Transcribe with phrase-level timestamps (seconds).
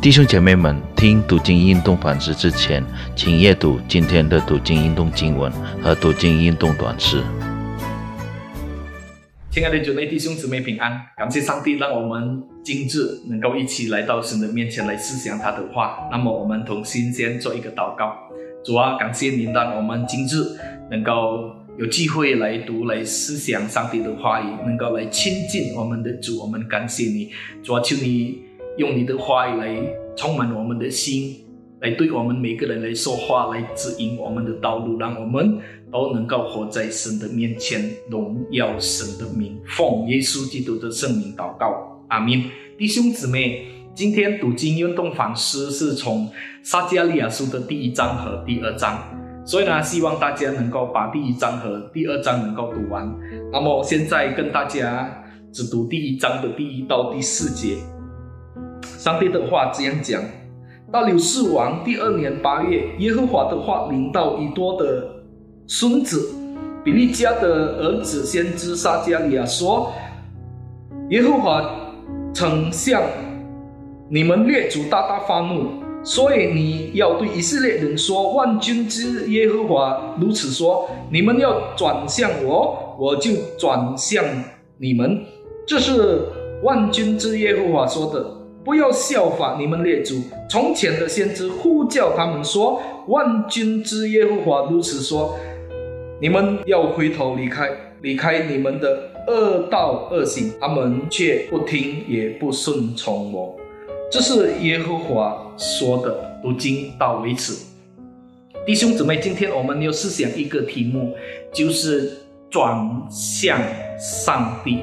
[0.00, 2.84] 弟兄姐妹们，听读经运动反思之前，
[3.16, 5.50] 请阅读今天的读经运动经文
[5.82, 7.20] 和读经运动短诗。
[9.50, 16.08] 亲爱的主内弟兄姊妹平安，感谢上帝让我们今日能够一起来到神的面前来思想他的话。
[16.12, 18.14] 那么我们同心先做一个祷告，
[18.64, 20.44] 主啊，感谢您让我们今日
[20.92, 26.40] 能够有机会来读、来思想上帝的话语，能够来亲近我们的主。
[26.40, 27.30] 我们感谢你，
[27.64, 28.46] 主啊，求你。
[28.78, 29.76] 用你的话语来
[30.16, 31.36] 充满我们的心，
[31.80, 35.58] 来对我们每个人来说话，来指引我们的道路，让我们
[35.90, 42.44] 都能够活在神的面前，荣耀神的名，奉耶稣基督的圣名祷告，阿门。
[42.78, 43.66] 弟兄姊妹，
[43.96, 46.30] 今天读经运动反思是从
[46.62, 48.96] 撒加利亚书的第一章和第二章，
[49.44, 53.12] 所以呢，希望大家能够把第一章和第二章能够读完。
[53.50, 57.76] 那么现在跟大家只读第一章的第一到第四节。
[59.08, 60.22] 上帝的话这样讲：
[60.92, 65.02] 到柳世王第二年八月，耶和华的话临到以多的
[65.66, 66.30] 孙子
[66.84, 69.90] 比利家的儿子先知撒加利亚说
[71.08, 71.64] ：“耶和华
[72.34, 73.02] 曾向
[74.10, 75.70] 你们列祖大大发怒，
[76.04, 84.22] 所以你要对以色列人说：万军之耶和华如此说：你们要转向我，我就转向
[84.76, 85.24] 你们。
[85.66, 86.26] 这是
[86.62, 88.32] 万军之耶和华说的。”
[88.68, 95.38] 不要效法你们列祖从前的先知，呼叫他们说：“万军之耶和华如此说，
[96.20, 97.70] 你们要回头离开，
[98.02, 103.56] 离开你们的恶道恶行。”他们却不听，也不顺从我。
[104.12, 106.38] 这是耶和华说的。
[106.44, 107.54] 如今到为止。
[108.66, 111.16] 弟兄姊妹，今天我们要思想一个题目，
[111.50, 112.18] 就是
[112.50, 113.58] 转向
[113.98, 114.80] 上帝。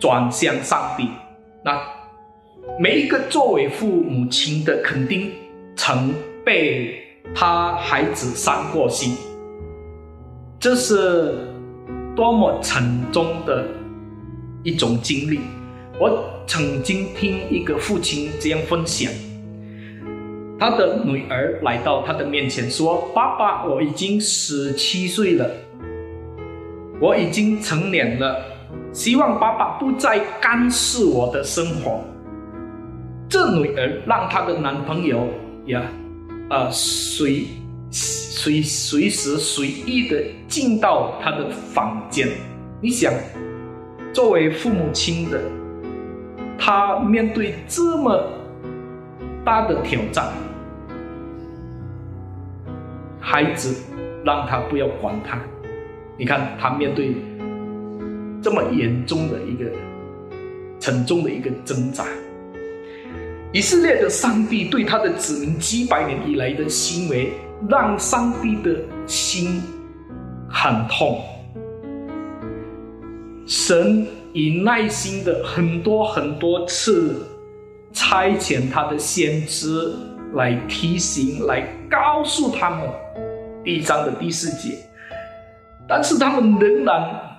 [0.00, 1.06] 转向上帝，
[1.64, 1.80] 那。
[2.78, 5.30] 每一个作为父母亲的，肯定
[5.76, 7.02] 曾被
[7.34, 9.16] 他孩子伤过心，
[10.60, 11.34] 这是
[12.14, 13.66] 多么沉重的
[14.62, 15.40] 一种经历。
[16.00, 19.12] 我曾经听一个父亲这样分享：
[20.58, 25.50] 他的女儿来到他的面前说：“爸爸，我已经十七岁了，
[27.00, 28.40] 我已经成年了，
[28.92, 32.04] 希望爸爸不再干涉我的生活。”
[33.32, 35.26] 这女儿让她的男朋友
[35.64, 35.82] 呀，
[36.50, 37.46] 呃，随
[37.90, 42.28] 随随时随意的进到她的房间。
[42.82, 43.10] 你想，
[44.12, 45.40] 作为父母亲的，
[46.58, 48.22] 他面对这么
[49.42, 50.30] 大的挑战，
[53.18, 53.74] 孩子
[54.26, 55.40] 让他不要管他。
[56.18, 57.16] 你看，他面对
[58.42, 59.64] 这么严重的一个
[60.78, 62.04] 沉重的一个挣扎。
[63.52, 67.34] 以色列的上帝对他的子民几百年以来的行为，
[67.68, 69.60] 让上帝的心
[70.48, 71.22] 很痛。
[73.46, 77.26] 神以耐心的很多很多次
[77.92, 79.92] 差遣他的先知
[80.32, 82.88] 来提醒、来告诉他们
[83.62, 84.78] 第一章的第四节，
[85.86, 87.31] 但是他们仍然。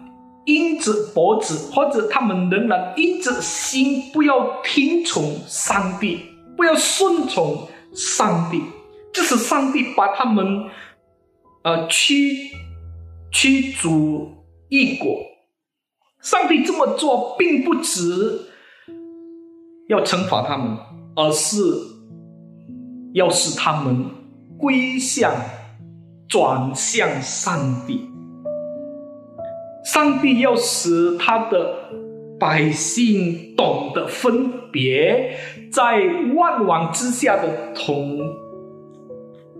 [0.45, 6.21] 因着脖子，或者他们仍然因着心，不要听从上帝，
[6.57, 8.61] 不要顺从上帝，
[9.13, 10.69] 这是上帝把他们，
[11.63, 12.51] 呃驱
[13.31, 14.31] 驱逐
[14.69, 15.17] 异国。
[16.21, 18.47] 上帝这么做，并不只
[19.89, 20.77] 要惩罚他们，
[21.15, 21.59] 而是
[23.13, 24.09] 要使他们
[24.57, 25.33] 归向、
[26.29, 28.09] 转向上帝。
[29.85, 31.75] 上帝要使他的
[32.39, 35.37] 百姓懂得分别，
[35.71, 36.01] 在
[36.35, 38.19] 万王之下的统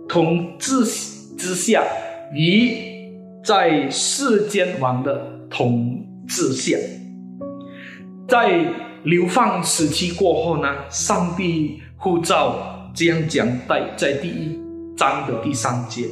[0.08, 0.84] 统治
[1.36, 1.82] 之下，
[2.34, 2.74] 与
[3.44, 6.76] 在世间王的统治下。
[8.26, 8.64] 在
[9.02, 14.58] 流放时期过后呢，上帝呼召这样讲，在在第一
[14.96, 16.06] 章的第三节，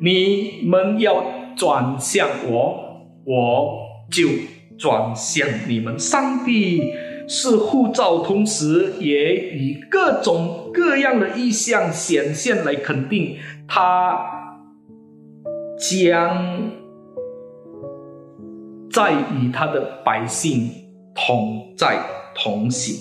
[0.00, 1.24] 你们要
[1.56, 2.85] 转向我。
[3.26, 4.28] 我就
[4.78, 5.98] 转向你们。
[5.98, 6.92] 上帝
[7.28, 13.36] 是护照，同时也以各种各样的意象显现来肯定
[13.66, 14.16] 他
[15.76, 16.70] 将
[18.92, 20.70] 在与他的百姓
[21.14, 21.98] 同在
[22.34, 22.94] 同行。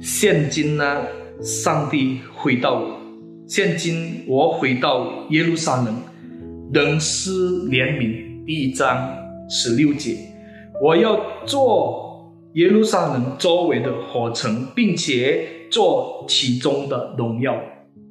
[0.00, 1.02] 现今呢，
[1.42, 2.82] 上帝回到，
[3.46, 5.94] 现今我回到耶路撒冷。
[6.72, 9.14] 人施怜悯，第一章
[9.46, 10.16] 十六节，
[10.80, 17.54] 我要做耶路撒冷周围的火城，并且做其中的荣耀。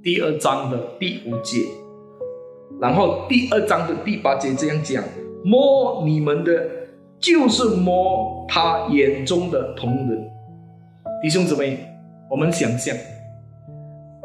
[0.04, 1.58] 第二章的第五节，
[2.80, 5.04] 然后第二章的第八节这样讲：
[5.44, 6.52] 摸你们的，
[7.20, 10.30] 就是摸他眼中的同人。
[11.24, 11.80] 弟兄姊妹，
[12.30, 12.96] 我们想象，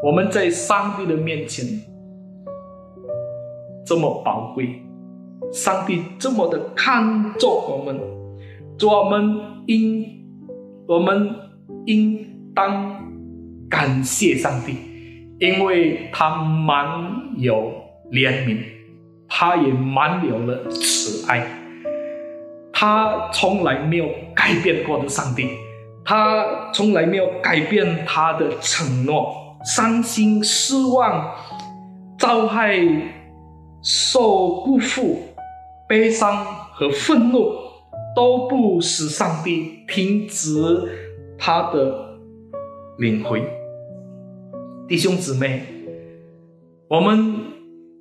[0.02, 1.64] 我们在上帝的面前
[3.86, 4.82] 这么宝贵，
[5.52, 8.00] 上帝这么的看重我们，
[8.82, 10.04] 我们应
[10.88, 11.34] 我们
[11.86, 13.00] 应当
[13.70, 14.76] 感谢上帝，
[15.38, 16.86] 因为他满
[17.36, 17.72] 有
[18.10, 18.58] 怜悯，
[19.28, 21.46] 他也满有了慈爱，
[22.72, 25.48] 他从来没有改变过的上帝。
[26.08, 31.34] 他从来没有改变他的承诺，伤心、失望、
[32.16, 32.78] 遭害、
[33.88, 35.20] 受辜负、
[35.88, 37.52] 悲伤和愤怒，
[38.16, 40.50] 都不使上帝停止
[41.38, 42.18] 他的
[42.98, 43.44] 领会。
[44.88, 45.62] 弟兄姊妹，
[46.90, 47.36] 我们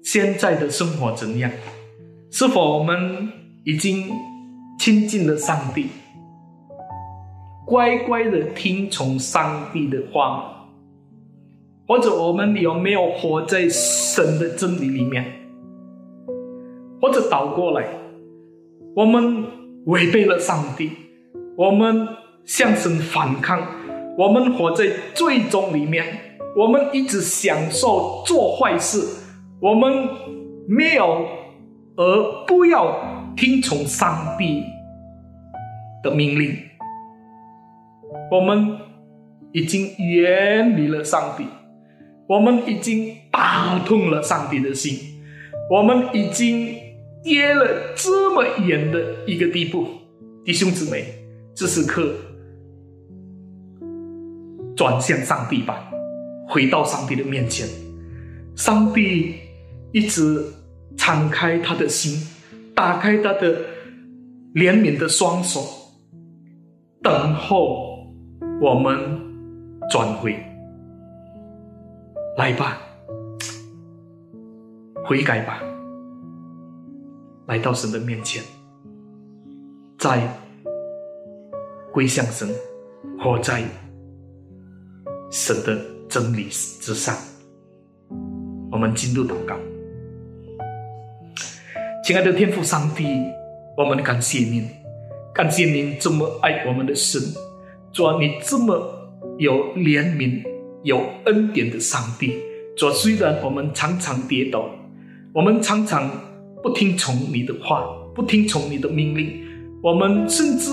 [0.03, 1.51] 现在的生活怎样？
[2.31, 3.29] 是否我们
[3.63, 4.09] 已经
[4.79, 5.89] 亲近了上帝？
[7.67, 10.67] 乖乖的听从上帝的话，
[11.87, 15.44] 或者我们有没有活在神的真理里面？
[17.05, 17.85] 或者倒过来，
[18.95, 19.45] 我们
[19.85, 20.89] 违背了上帝，
[21.55, 22.07] 我们
[22.45, 23.61] 向神反抗，
[24.17, 26.03] 我们活在最终里面，
[26.57, 29.05] 我们一直享受做坏事，
[29.61, 30.09] 我们
[30.67, 31.27] 没有
[31.95, 34.63] 而不要听从上帝
[36.03, 36.57] 的命令。
[38.31, 38.79] 我们
[39.51, 41.45] 已经远离了上帝，
[42.27, 44.97] 我们已经打痛了上帝的心，
[45.69, 46.75] 我们已经
[47.25, 49.87] 跌了这么远的一个地步。
[50.43, 51.05] 弟兄姊妹，
[51.55, 52.13] 这时刻
[54.77, 55.89] 转向上帝吧，
[56.47, 57.67] 回到上帝的面前。
[58.55, 59.33] 上帝
[59.91, 60.45] 一直
[60.95, 62.27] 敞开他的心，
[62.75, 63.59] 打开他的
[64.53, 65.61] 怜悯的双手，
[67.01, 67.95] 等候。
[68.61, 68.97] 我们
[69.91, 70.33] 转回
[72.37, 72.79] 来吧，
[75.03, 75.61] 悔改吧，
[77.47, 78.41] 来到神的面前，
[79.99, 80.27] 在
[81.93, 82.49] 归向神，
[83.19, 83.63] 活在
[85.31, 87.15] 神的真理之上。
[88.71, 89.55] 我们进入祷告，
[92.03, 93.05] 亲爱的天父上帝，
[93.77, 94.67] 我们感谢您，
[95.33, 97.21] 感谢您这么爱我们的神。
[97.93, 98.75] 主啊，你这么
[99.37, 100.43] 有怜悯、
[100.83, 102.41] 有恩典的上帝，
[102.75, 104.67] 主虽然我们常常跌倒，
[105.31, 106.09] 我们常常
[106.65, 107.85] 不听从你的话，
[108.15, 109.39] 不听从你的命令，
[109.83, 110.71] 我们甚至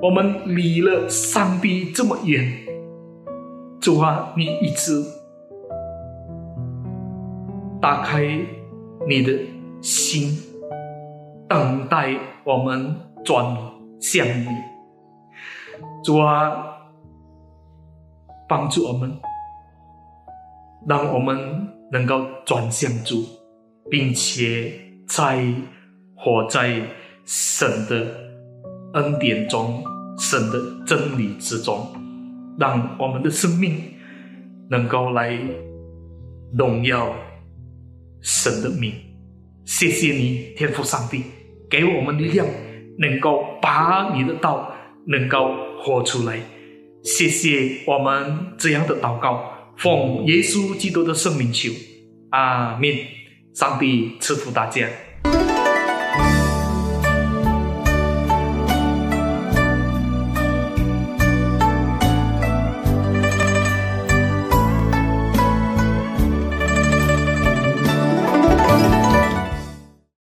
[0.00, 2.48] 我们离了上帝这么远，
[3.80, 5.04] 主啊，你一直
[7.80, 8.38] 打开
[9.08, 9.36] 你的
[9.82, 10.38] 心，
[11.48, 12.94] 等待我们
[13.24, 13.44] 转
[14.00, 14.46] 向你。
[16.04, 16.52] 主啊，
[18.48, 19.10] 帮助我们，
[20.86, 21.36] 让我们
[21.90, 23.24] 能够转向主，
[23.90, 24.72] 并且
[25.06, 25.44] 在
[26.14, 26.80] 活在
[27.24, 28.06] 神的
[28.94, 29.84] 恩典中、
[30.18, 31.86] 神的真理之中，
[32.58, 33.80] 让我们的生命
[34.70, 35.38] 能够来
[36.56, 37.14] 荣耀
[38.20, 38.92] 神的名。
[39.64, 41.22] 谢谢你，天父上帝，
[41.70, 42.46] 给我们力量，
[42.98, 44.74] 能够把你的道
[45.06, 45.52] 能够。
[45.84, 46.40] 活出来，
[47.02, 51.70] 谢谢我们这样的祷告，奉耶稣基督的圣名求，
[52.30, 52.88] 阿门。
[53.54, 54.84] 上帝赐福大家。